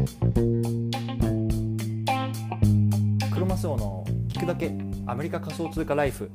[0.00, 0.06] ク
[3.38, 4.72] ロマスオの聞くだけ
[5.06, 6.30] アメリカ仮想通貨ライフ。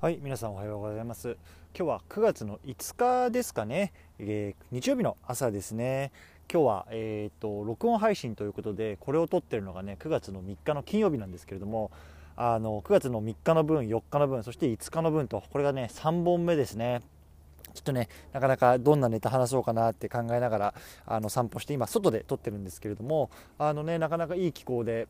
[0.00, 1.36] はい皆さんおはようございます。
[1.78, 6.10] 今日は9月の5日ですかね、えー、日曜日の朝ですね。
[6.52, 11.92] 今日は、えーと、録音配信ということでこれを撮ってるのがね9月の3日の金曜日なんですけれども
[12.34, 17.02] あの9月の3日の分4日の分そして5日の分とこれがね3本目ですね。
[17.76, 20.74] ちょっとねなかなかどんなネタ話そうかなって考えながら
[21.06, 25.06] あの散歩して今外で撮ってるんですけれどもあのねなかなかいい気候で、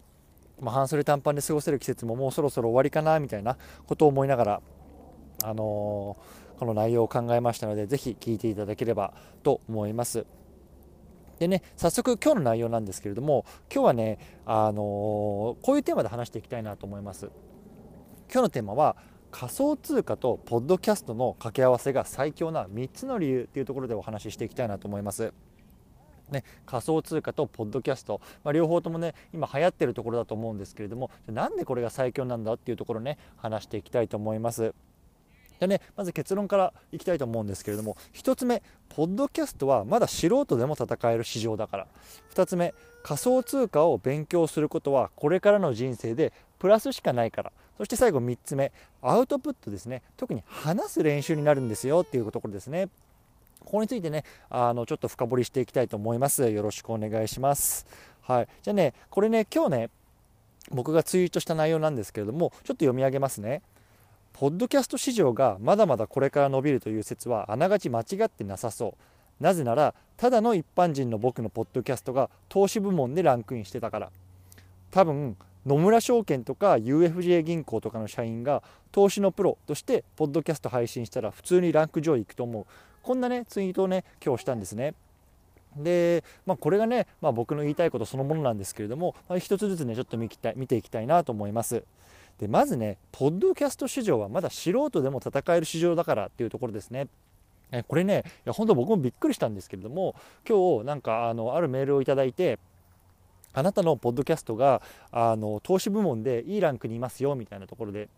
[0.60, 3.56] まあ、半袖短パンで過ごせる季節ももうそろそろ終わりかなみたいな
[3.86, 4.62] ことを思いながら
[5.44, 10.26] あのー、この内容を考えましたのでぜひ聞いていただければと思います。
[11.38, 17.26] でね早速今日の内容なんですけれども今日はね、あのー、こういうテーマで話していきたいなと思います
[18.32, 18.96] 今日のテーマは
[19.38, 25.34] 仮想通貨とポッドキャストの掛け合わせが最強な3つの理由っていうところでお話ししていきたいなと思います。
[26.30, 34.74] ね、仮想通貨とポッドキャスト、まあ、両方ともね今流行ってるところだと思うんですけれどもなんでこれが最強なんだっていうところね話していきたいと思います。
[35.60, 41.88] でね、まず結論からいきたいと思うんですけれども1つ目ポッドキャストはまだ素人でも戦える市場だから。
[42.32, 47.52] 2つ目仮想通貨を勉強することはこれからの人生でプラスしかないから。
[47.78, 50.02] そして最後3つ目アウトプットですね。
[50.16, 52.88] 特に話す練習になるんですよっていうところですね。
[53.60, 56.48] ここについてねあのちょっと深掘りしていきたいと思います。
[56.50, 57.86] よろしくお願いします。
[58.22, 58.48] はい。
[58.62, 59.90] じゃあねこれね今日ね
[60.70, 63.62] 僕がツイートした内容なんですけれどもちょっと読み上げますね。
[64.32, 68.96] ポッドキャスト市場がまだまだこれから伸びるという説はあながち間違ってなさそ
[69.40, 69.42] う。
[69.42, 74.10] なぜならただの一般人の僕のポッドキャストが投資部門でランクインしてたから。
[74.90, 75.36] 多分
[75.66, 78.62] 野村証券とか UFJ 銀行とかの社員が
[78.92, 82.66] 投資のプロとしてポッドキャスト配信したら普通にランク上位いくと思う。
[83.02, 84.94] こんなねツイートをね今日したんですね。
[85.76, 91.82] で、まあ、これがね、まあ、僕の言いたいことそのものなんですけれども、まあ、一つずつねちょっと見たい見ていきたいなと思います。
[92.38, 97.08] でまずねポッドキャスト市場はまだ素人でも戦える市場だからっていうところですね。
[97.72, 100.14] えこれねいや本当僕もびっくりしたんですけれども
[100.48, 102.60] 今日なんかあのあるメールを頂いて
[103.56, 108.08] あなたのポッドキャストがあの投資部門でいいランクにいますよみたいなところで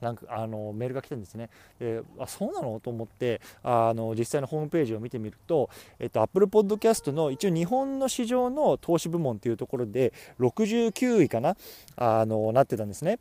[0.00, 1.50] なんかあのメールが来たんですね。
[1.78, 5.68] であそうなのと思ってあの実際のホームページを見てみると、
[5.98, 11.56] えっと、Apple Podcast の一応日本の市場の投資部門というところで69位かな
[11.96, 13.18] あのなってたんですね。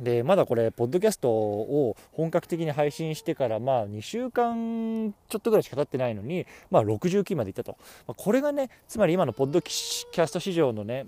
[0.00, 7.76] でまだこれ、ポッドキャストを本格的に配信してから、まあ、2週間ちょっとぐらいしか経ってないのに、まあ、69までいったと、
[8.06, 11.06] まあ、これがね、つまり今のポッドキャスト市場のね、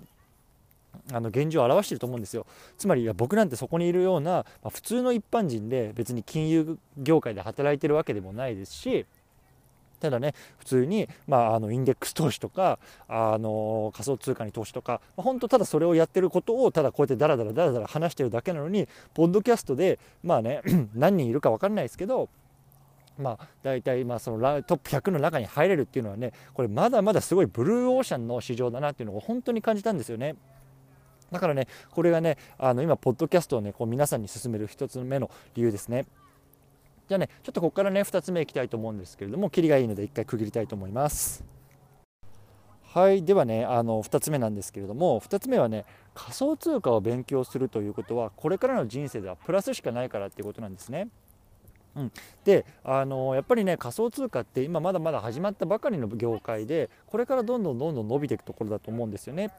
[1.11, 2.45] あの現状を表していると思うんですよ。
[2.77, 9.05] つまり僕なんてそこにいるような、まあ、普通の一般人で別に金融業界で働いてるわけでもないですし
[10.05, 12.77] ただね普通に、まあ、あのインデックス投資とか
[13.07, 20.61] あの仮想通貨に投資とか、まあ、本当ただそれをやってることをただこうやってダラダラダラダラ話してるだけなのにポッドキャストでまあね
[20.93, 22.29] 何人いるか分かんないですけど
[23.17, 30.35] まあ、大体まあそのトップ100の中に入れるっていうのはねこれまだまだすごいブルーオーシャンの市場だなっていうのを本当に感じたんですよね。
[31.31, 36.05] だからねこれがねあの今ポッドキャストをねこう皆さんに勧める1つ目の理由ですね。
[37.07, 41.43] じゃあねちょっとここからね2つ目いきたいと思うんですけれども切りがいいので1回区切りたいと思います。
[42.95, 45.83] はいではねあの2つ目なんですけれども2つ目はね
[46.13, 51.09] 仮想通貨を勉強するということはこれからの人生ではプラスしかないからっていうことなんですね。
[51.95, 52.11] うん、
[52.43, 59.51] であのやっぱりね仮想通貨って今まだまだ始まったばかりの業界でこれからどんどんどんどん伸びていくところだと思うんですよね。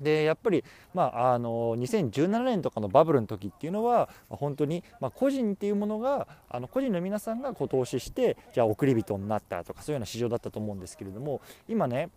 [0.00, 0.64] でやっぱり、
[0.94, 12.10] まあ、あの2017年とかのバブルの時っていうのは本当に、まあ、個人っていうものがあの個人の皆さんがこう投資してじゃあ送り人になったとかそういうような市場だったと思うんですけれども今ね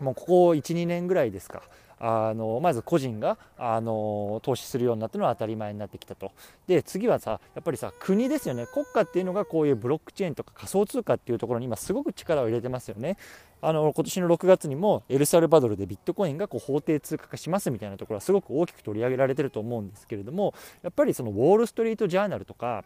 [0.00, 1.62] もうここ12年ぐらいですか
[2.00, 6.32] あのまず個人があの投資するようになったのは当たり前になってきたと。
[6.66, 8.66] で次はさやっぱりさ国ですよね。
[8.66, 13.16] 国家っていうのがこういうブロックチェーンとか仮想通貨っていうところに今すごく力を入れてますよね。
[13.60, 22.84] あの今年の6月にもエルサルバドルでビットコインがこう法定通貨化しますみたいなところはすごく大きく取り上げられてると思うんですけれどもやっぱりそのウォール・ストリート・ジャーナルとか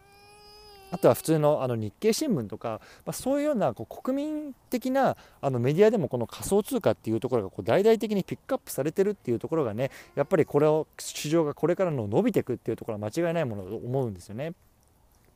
[0.93, 14.53] あとは普通のあの日経新聞とか、まあ、そういうようなこう国民的なあのメディアでもこの仮想通貨っていうところがこう大々的にピックアップされてるっていうところがねやっぱりこれを市場がこれからの伸びていくっていうところは間違いないものだと思うんですよね。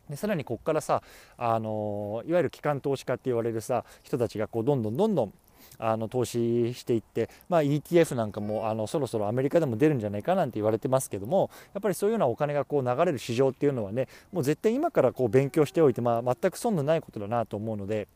[0.07, 1.01] でさらにここからさ
[1.37, 5.33] あのいわゆる機関投資家って言われるさ人たちがこうどんどんどんどん
[5.79, 18.07] あの投資していって、まあ、ETF なんかもあのそろそろアメリカでも出るんじゃないかなんて言われてますけどもやっぱりそういうようなお金がこう流れる市場っていうのはねもう絶対今からこう勉強しておいて、まあ、全く損のないことだなと思うので。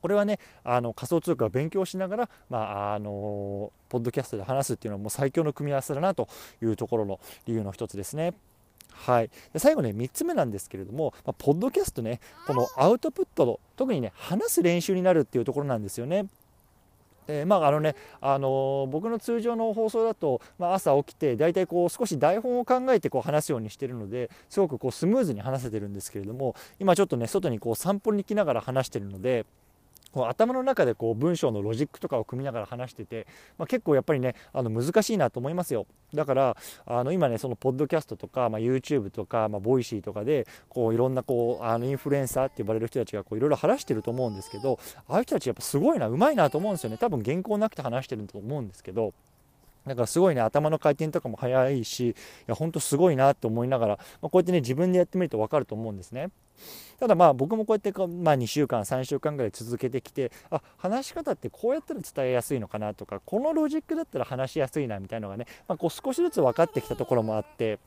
[0.00, 6.26] これはねあの仮想通貨を勉強しながら、まあ、あのポッドキャストで話すっていうのはもう最強の組み合わせだなと
[6.60, 8.34] いうところの理由の一つですね。
[8.92, 16.26] はい、で最後ね3つ目なんですけれども、まあ、ポッドキャストねこのアウトプットの特にね話す練習になるっていうところなんですよね。
[17.28, 29.46] えー、まああのね、あのー、僕の通常の放送だと、まあ、朝起きて大体こう少し台本を考えてこう話すようにしてるのですごくこうスムーズに話せてるんですけれども今ちょっとね外にこう散歩に行きながら話してるので。
[30.12, 33.26] こう頭の中でこう文章のロジックとかを組みながら話してて、
[33.58, 36.56] まあ、結構やっぱりねあの難しいなと思いますよだから
[36.86, 44.78] あの今ねそのポッドキャストとか、まあ、YouTube とか、まあ、 Voicy とかでこういろんなこうあのインフルエンサーって呼ばれる人たちがこういろいろ話してると思うんですけど
[45.08, 49.14] ああいう人たちやっぱすごいなうまいなと思うんですよね多分原稿なくて話してると思うんですけど
[49.86, 52.14] だからすごいね頭の回転とかも速いしい
[52.46, 56.30] や本当すごいなって思いながら、まあ、こうやってね自分でやってみると分かると思うんですね。
[56.98, 67.80] ただまあ僕もこうやってまあ、2週間3週間ぐらい続けてきてあ話し方ってこうやったら伝えやすいのかなとかこのロジックだったら話しやすいなみたいなのがね、まあ、こう少しずつ分かってきたところもあって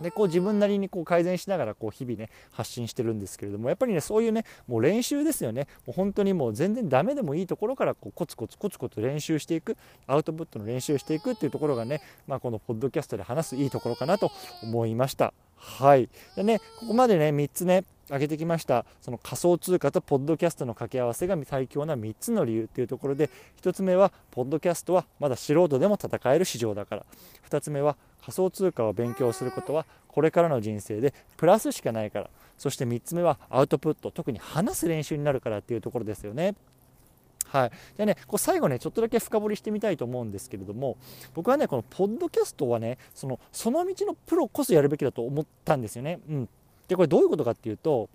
[0.00, 5.66] でこう自分なりにこう改善しながらこう日々ね発信してるんですけれどもやっぱりねそういうねもう練習ですよね。
[5.86, 9.76] もう本当にもう全然ダメでもいいところからこうコツコツコツコツ練習していく
[10.06, 14.30] アウトプットの練習していくっていうところがね、まあ、このポッドキャストで話すいいところかなと
[14.62, 15.34] 思いました。
[15.58, 16.08] はい。
[16.36, 18.86] でねここまでね3つね挙げてきました。
[19.02, 23.28] その仮想通貨とポッドキャストの掛け合わせが最強な3つの理由というところで
[23.60, 27.06] 1つ目はポッドキャストはまだ素人でも戦える市場だから。
[27.50, 32.30] 2つ目は仮想通貨を勉強することはこれからの人生でプラスしかないから。
[32.56, 36.54] そして3つ目はアウトプット特に話す練習になるからっていうところですよね。
[37.48, 40.96] はい、でねこう最後ねちょっとだけ深掘りしてみたいと思うんですけれども
[41.34, 46.20] 僕はねこのポッドキャストはねそのその道のプロこそやるべきだと思ったんですよね。
[46.28, 46.48] うん、
[46.86, 48.08] でこれどういうことかっていうと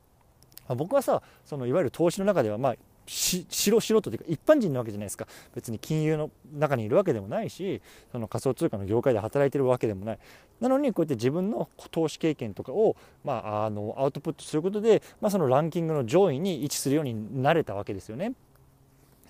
[0.69, 2.75] 僕はさそのいわゆる投資の中ではまあ
[3.05, 3.45] 素
[3.81, 7.81] 人というか一般人なわけじゃないですか別に金融の中にいるわけでもないし
[8.11, 10.19] その仮想通貨の業界で働いてるわけでもない
[10.61, 18.33] なのにこうやって自分の投資経験とかを、まあ、あのアウトプットすることで、まあ、そのランキングの上位に位置するようになれたわけですよね。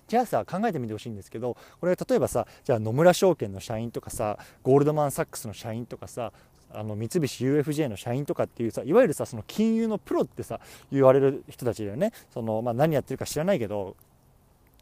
[0.06, 6.32] じゃあさ考えてみてほしいんですけどこれ例えばさじゃあ野村証券の社員とかさゴールドマン・サックスの社員とかさ
[6.72, 10.60] あの三菱 UFJ の社員とかっていうさいわゆるさその金融のプロってさ
[10.90, 12.12] 言われる人たちだよね。
[12.32, 13.96] その、まあ、何やってるか知らないけど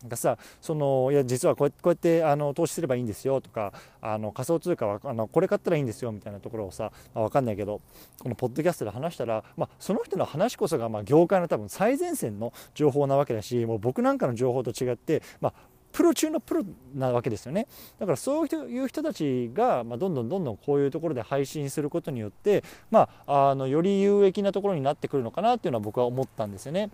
[0.07, 7.81] がさそのいや実はこうやってあの投資すればいいんですよとかあの仮想通貨はあのこれ買ったらいいんですよみたいなところをさ、まあ、分かんないけど
[8.19, 15.53] このポッドキャストで話したら、まあ、その人の話こそがまあ業界の多分最前線の情報なわけだしもう僕なんかの情報と違って、まあ、
[15.93, 17.67] プロ中のプロなわけですよね
[17.99, 26.91] だからそういう人たちが、まあ、どんどんどんどんこういうところで配信することによって、まあ、あのより有益なところになってくるのかなっていうのは僕は思ったんですよね。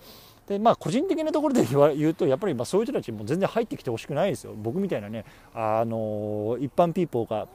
[0.49, 1.65] でまあ個人的なところで
[1.95, 5.25] 言うとやっぱりまそういう人たちも全然入ってきてほしくないですよ僕みたいなね
[5.55, 7.49] あの一般ピーポーが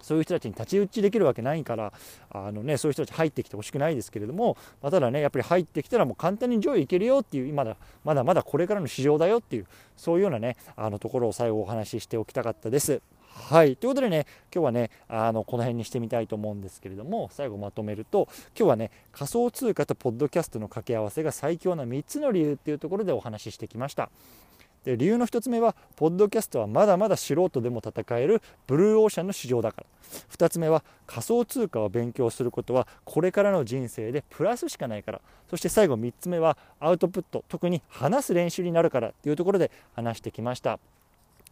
[0.00, 1.92] そういう人たちに太刀打ちできるわけないから
[2.30, 9.66] あの、ね、そういう人たち入ってきてほしくないですけれども、まあ、ただねやっぱり入ってきたらもう簡単に上位いけるよっていう今だまだまだこれからの市場だよっていう
[9.96, 13.00] そういうようなねあのところを最後お話ししておきたかったです。
[13.38, 18.28] はいということでね今日はねあのこの辺にしてみたいと思うんですけれども最後まとめると
[18.58, 24.10] 今日はね仮想通貨とポッドキャストの掛け合わせが最強な3つの理由っていうところでお話ししてきました。
[24.84, 29.86] で理由の1つ目はポッドキャストはまだまだ素人でも戦えるブルーオーシャンの市場だから
[30.36, 35.20] 2つ目は仮想通貨を勉強することはこれからの人生でプラスしかないから
[35.50, 40.78] そして最後3つ目はアウトプット特に話す練習になるからというところで話してきました。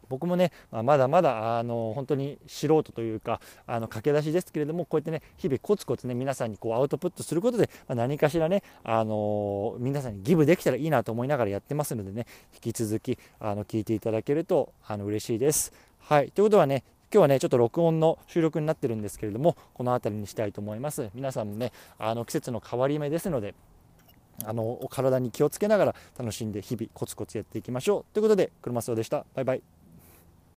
[0.08, 15.72] 僕もね、まあ、まだまだあの本当に素人というかあの駆け出しですけれどもこうやってね日々コツコツね皆さんにこうアウトプットすることで、まあ、何かしらねあの皆さんにギブできたらいいなと思いながらやってますのでね引き続きあの聞いていただけるとあの嬉しいです。
[15.98, 16.30] はい。
[16.30, 21.10] ということはね今日はねちょっと録音の収録になってるんですけれどもこの辺りにしたいと思います。
[21.14, 23.54] 皆さんもねあの季節の変わり目ですので
[24.44, 28.14] あのお体に気をつけながら楽しんで日々コツコツやっていきましょう。
[28.14, 29.24] ということで車そうでした。
[29.34, 29.75] バイバイ。